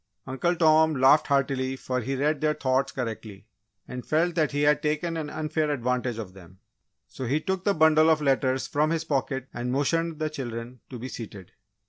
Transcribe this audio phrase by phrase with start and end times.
[0.25, 3.45] Uncle Tom laughed heartily for he read their thoughts correctly,
[3.87, 6.57] and felt that he had taken an unfair advantage of them.
[7.07, 10.97] So, he took the bundle of letters from his pocket and motioned the children to
[10.97, 11.51] be seated.